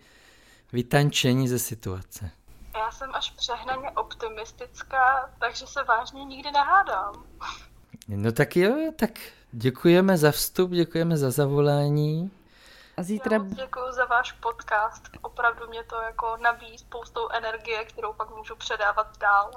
[0.73, 2.31] vytančení ze situace.
[2.75, 7.23] Já jsem až přehnaně optimistická, takže se vážně nikdy nehádám.
[8.07, 9.11] No tak jo, tak
[9.51, 12.31] děkujeme za vstup, děkujeme za zavolání.
[12.97, 13.37] A Já zítra...
[13.37, 15.03] moc děkuji za váš podcast.
[15.21, 19.51] Opravdu mě to jako nabíjí spoustou energie, kterou pak můžu předávat dál.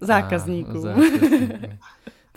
[0.00, 0.78] Zákazníků.
[0.78, 1.78] A, zákazníků.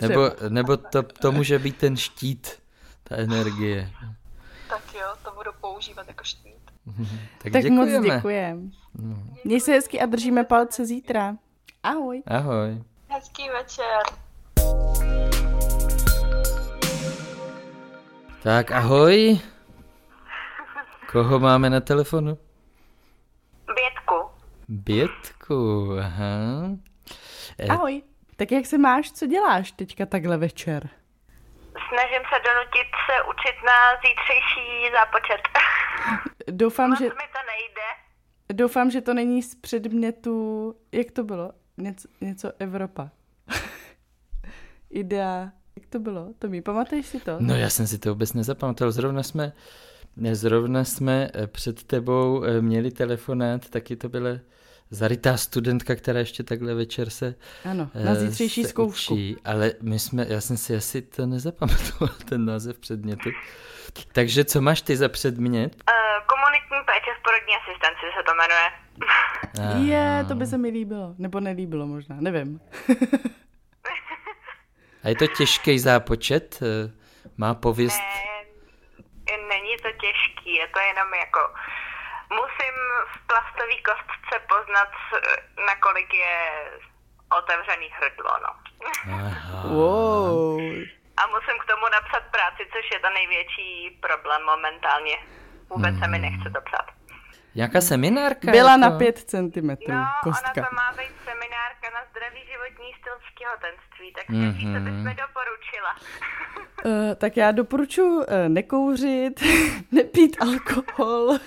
[0.00, 2.62] nebo nebo to, to může být ten štít,
[3.04, 3.90] ta energie.
[4.68, 6.54] Tak jo, to budu používat jako štít.
[7.42, 8.16] Tak, tak moc děkujeme.
[8.16, 8.70] děkujem.
[9.44, 11.36] Měj se hezky a držíme palce zítra.
[11.82, 12.22] Ahoj.
[12.26, 12.82] Ahoj.
[13.08, 14.02] Hezký večer.
[18.42, 19.40] Tak ahoj.
[21.12, 22.38] Koho máme na telefonu?
[23.66, 24.14] Bětku.
[24.68, 26.70] Bětku, aha.
[27.58, 28.02] Eh, Ahoj.
[28.36, 30.88] Tak jak se máš, co děláš teďka takhle večer?
[31.88, 35.42] Snažím se donutit se učit na zítřejší zápočet.
[36.50, 37.14] Doufám, že, mi to
[37.46, 37.88] nejde.
[38.52, 41.52] doufám, že to není z předmětu, jak to bylo?
[41.76, 43.10] Něco, něco Evropa.
[44.90, 46.28] Idea, jak to bylo?
[46.38, 47.36] To mi pamatuješ si to?
[47.40, 48.92] No já jsem si to vůbec nezapamatoval.
[48.92, 49.52] Zrovna jsme,
[50.32, 54.30] zrovna jsme eh, před tebou eh, měli telefonát, taky to byla
[54.90, 57.34] zarytá studentka, která ještě takhle večer se
[57.70, 59.14] Ano, eh, na zítřejší se zkoušku.
[59.14, 63.30] Učí, ale my jsme, já jsem si asi to nezapamatoval, ten název předmětu.
[64.12, 65.74] Takže co máš ty za předmět?
[65.74, 68.68] Uh, komunitní péče v porodní asistenci se to jmenuje.
[69.88, 71.14] Je, to by se mi líbilo.
[71.18, 72.60] Nebo nelíbilo možná, nevím.
[75.04, 76.58] A je to těžký zápočet?
[76.62, 76.92] Eh,
[77.36, 77.98] Má pověst?
[77.98, 81.40] Ne, není to těžký, je to jenom jako...
[82.30, 82.74] Musím
[83.14, 84.90] v plastové kostce poznat,
[85.66, 86.36] nakolik je
[87.38, 88.52] otevřený hrdlo, no.
[89.14, 89.62] Aha.
[89.68, 90.60] Wow.
[91.16, 95.16] A musím k tomu napsat práci, což je ta největší problém momentálně.
[95.70, 96.86] Vůbec se mi nechce to psát.
[97.54, 98.50] Nějaká seminárka?
[98.50, 98.80] Byla jako?
[98.80, 100.52] na 5 cm No, kostka.
[100.56, 104.74] ona to má být seminárka na zdravý životní styl v těhotenství, tak mm-hmm.
[104.74, 105.96] co bys mi doporučila?
[106.84, 109.40] Uh, tak já doporučuji uh, nekouřit,
[109.92, 111.38] nepít alkohol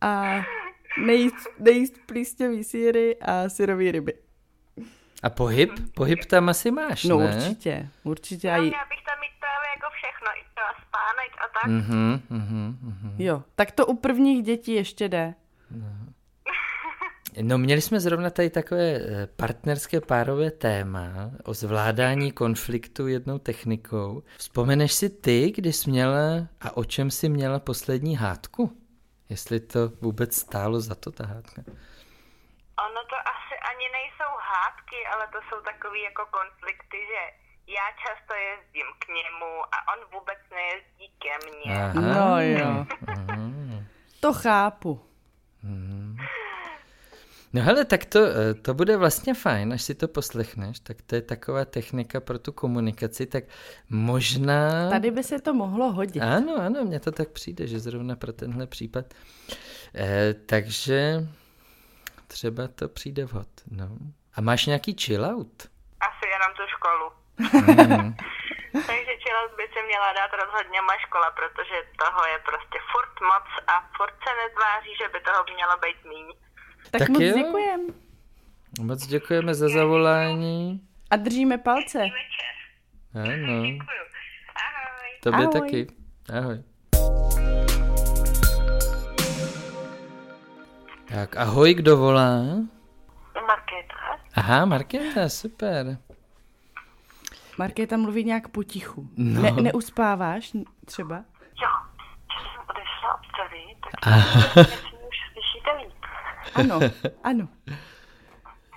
[0.00, 0.40] a
[1.06, 4.14] nejíst, nejíst plísňový síry a syrový ryby.
[5.22, 5.70] A pohyb?
[5.94, 7.36] Pohyb tam asi máš, No ne?
[7.36, 8.48] určitě, určitě.
[8.48, 11.60] No, A j- měla bych tam mít právě jako všechno, i to a spánek a
[11.60, 11.70] tak.
[11.70, 13.14] Mhm, mhm, mhm.
[13.18, 15.34] jo, tak to u prvních dětí ještě jde.
[17.42, 24.22] No měli jsme zrovna tady takové eh, partnerské párové téma o zvládání konfliktu jednou technikou.
[24.38, 28.76] Vzpomeneš si ty, když jsi měla a o čem jsi měla poslední hádku?
[29.30, 31.62] Jestli to vůbec stálo za to ta hádka?
[32.86, 37.20] Ono to asi ani nejsou hádky, ale to jsou takový jako konflikty, že
[37.66, 41.84] já často jezdím k němu a on vůbec nejezdí ke mně.
[41.84, 41.92] Aha.
[41.94, 42.86] No jo.
[43.08, 43.36] Aha.
[44.20, 45.06] To chápu.
[47.52, 51.14] No hele, tak to, eh, to bude vlastně fajn, až si to poslechneš, tak to
[51.14, 53.44] je taková technika pro tu komunikaci, tak
[53.90, 54.90] možná...
[54.90, 56.22] Tady by se to mohlo hodit.
[56.22, 59.04] Ano, ano, mně to tak přijde, že zrovna pro tenhle případ.
[59.94, 61.28] Eh, takže
[62.26, 63.88] třeba to přijde vhod, no.
[64.34, 65.68] A máš nějaký chillout?
[66.08, 67.06] Asi jenom tu školu.
[67.38, 68.14] Mm.
[68.90, 73.48] Takže chillout by se měla dát rozhodně moje škola, protože toho je prostě furt moc
[73.72, 76.26] a furt se netváří, že by toho mělo být míň.
[76.90, 77.32] Tak, Tak moc jo.
[77.36, 77.80] děkujem.
[78.82, 80.80] Moc děkujeme za zavolání.
[81.10, 81.98] A držíme palce.
[81.98, 82.14] Večer.
[83.14, 83.78] Ano, Děkuju.
[84.56, 85.18] Ahoj.
[85.22, 85.60] tobě Ahoj.
[85.60, 85.86] taky.
[86.38, 86.62] Ahoj.
[91.08, 92.42] Tak ahoj, kdo volá?
[93.46, 93.94] Markéta.
[94.34, 95.98] Aha, Markéta, super.
[97.58, 99.08] Markéta mluví nějak potichu.
[99.16, 99.42] No.
[99.42, 100.52] Ne, neuspáváš
[100.86, 101.16] třeba?
[101.16, 101.68] Jo,
[102.32, 104.40] že jsem odešla od tady, tak Aha.
[104.56, 105.92] myslím, už slyšíte líp.
[106.54, 106.80] Ano,
[107.22, 107.48] ano.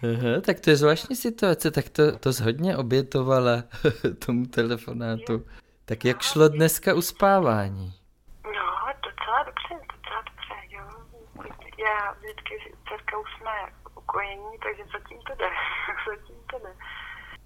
[0.03, 3.63] Aha, tak to je zvláštní situace, tak to, to hodně obětovala
[4.25, 5.45] tomu telefonátu.
[5.85, 7.93] Tak jak šlo dneska uspávání?
[8.43, 8.65] No,
[9.03, 10.83] docela dobře, docela dobře, jo.
[11.85, 13.51] Já vždycky s dcerkou jsme
[13.97, 15.49] ukojení, takže zatím to jde,
[16.09, 16.75] zatím to jde.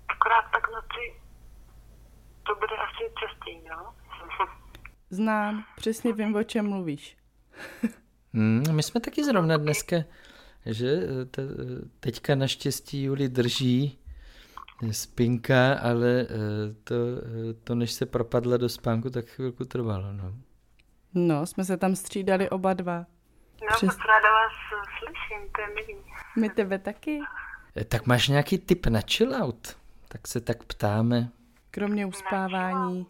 [0.07, 1.21] Akorát tak noci
[2.47, 3.95] to bude asi častěji, no.
[5.09, 7.17] Znám, přesně vím, o čem mluvíš.
[8.33, 9.95] Hmm, my jsme taky zrovna dneska,
[10.65, 10.87] že
[11.21, 11.41] eh, te,
[11.99, 13.97] teďka naštěstí Juli drží
[14.89, 16.27] eh, spinka, ale eh,
[16.83, 20.11] to, eh, to než se propadla do spánku, tak chvilku trvalo.
[20.13, 20.33] No.
[21.13, 22.97] No, jsme se tam střídali oba dva.
[23.61, 24.51] No, Přes- moc ráda vás
[24.99, 26.03] slyším, to je milý.
[26.37, 27.19] My tebe taky.
[27.77, 29.77] Eh, Tak máš nějaký tip na chillout?
[30.07, 31.29] Tak se tak ptáme.
[31.71, 33.07] Kromě uspávání.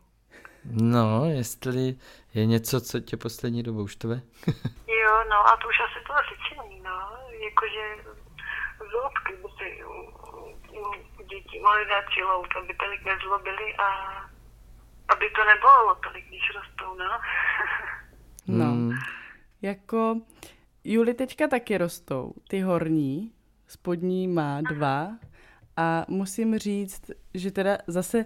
[0.72, 1.96] No, jestli
[2.34, 4.22] je něco, co tě poslední dobou štve.
[5.30, 6.98] No a to už asi to řečení, no.
[7.46, 7.84] Jakože
[8.92, 9.84] zlobky by si
[11.30, 13.88] dětí mohli dát chillout, aby tolik nezlobili a
[15.10, 17.06] aby to nebolelo tolik, když rostou, no.
[18.50, 18.92] No, Hmm.
[19.62, 20.16] jako
[20.84, 22.34] Juli teďka taky rostou.
[22.48, 23.32] Ty horní,
[23.68, 25.08] spodní má dva
[25.78, 28.26] a musím říct, že teda zase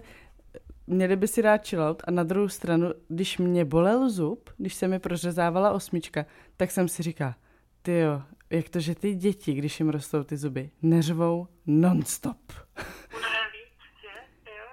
[0.86, 4.88] měli by si dát chillout a na druhou stranu, když mě bolel zub, když se
[4.88, 7.36] mi prořezávala osmička, tak jsem si říkala,
[7.82, 12.36] ty jo, jak to, že ty děti, když jim rostou ty zuby, neřvou nonstop.
[14.02, 14.50] Že?
[14.50, 14.64] Jo,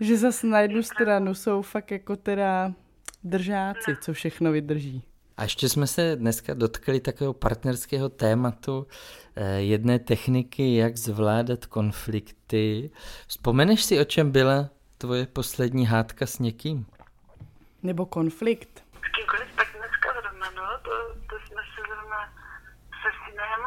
[0.00, 0.06] jo.
[0.06, 2.72] Že zase na jednu stranu jsou fakt jako teda
[3.24, 5.02] držáci, co všechno vydrží.
[5.36, 8.86] A ještě jsme se dneska dotkli takového partnerského tématu,
[9.36, 12.90] eh, jedné techniky, jak zvládat konflikty.
[13.26, 16.86] Vzpomeneš si, o čem byla tvoje poslední hádka s někým?
[17.82, 18.84] Nebo konflikt.
[18.94, 22.32] S kýmkoliv tak dneska zrovna, no, to, to jsme se zrovna
[23.02, 23.62] se synem,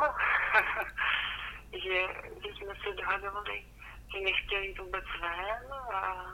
[1.84, 1.98] že,
[2.44, 3.66] že jsme se dohadovali,
[4.16, 6.26] že nechtěli vůbec ven a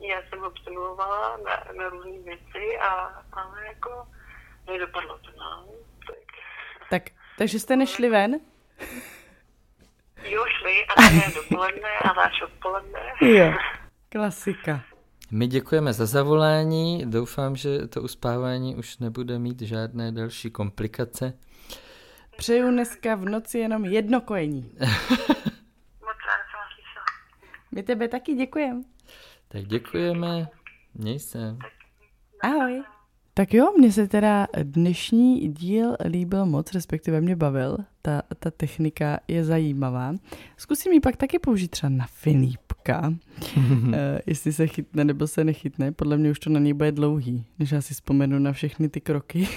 [0.00, 2.88] já jsem ho přemluvala na, na různé věci, a,
[3.32, 4.08] ale jako
[4.66, 5.66] nedopadlo to, no.
[6.06, 6.16] Tak.
[6.90, 7.02] Tak,
[7.38, 8.40] takže jste nešli ven?
[10.22, 13.00] Jo, šli, a ne dopoledne, ale až odpoledne.
[13.20, 13.52] Jo.
[14.08, 14.84] Klasika.
[15.30, 21.32] My děkujeme za zavolání, doufám, že to uspávání už nebude mít žádné další komplikace.
[22.36, 24.72] Přeju dneska v noci jenom jedno kojení.
[27.72, 28.82] My tebe taky děkujeme.
[29.48, 30.48] Tak děkujeme,
[30.94, 31.56] měj se.
[32.42, 32.82] Ahoj.
[33.34, 37.76] Tak jo, mně se teda dnešní díl líbil moc, respektive mě bavil.
[38.02, 40.14] Ta, ta technika je zajímavá.
[40.56, 42.06] Zkusím ji pak taky použít třeba na
[42.86, 43.08] Filipka,
[43.56, 43.94] uh,
[44.26, 45.92] jestli se chytne nebo se nechytne.
[45.92, 49.00] Podle mě už to na něj bude dlouhý, než já si vzpomenu na všechny ty
[49.00, 49.48] kroky.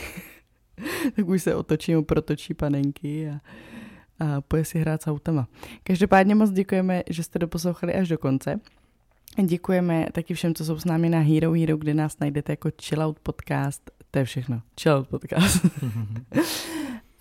[1.16, 3.40] tak už se otočím, protočí panenky a,
[4.20, 5.48] a poje si hrát s autama.
[5.84, 8.60] Každopádně moc děkujeme, že jste doposlouchali až do konce.
[9.46, 13.20] Děkujeme taky všem, co jsou s námi na Hero Hero, kde nás najdete jako Chillout
[13.20, 13.92] Podcast.
[14.12, 14.62] To je všechno.
[14.82, 15.66] Chillout Podcast.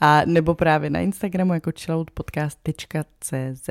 [0.01, 3.71] A nebo právě na Instagramu jako chilloutpodcast.cz.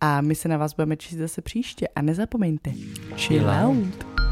[0.00, 1.88] A my se na vás budeme číst zase příště.
[1.88, 2.72] A nezapomeňte,
[3.16, 4.27] chill out.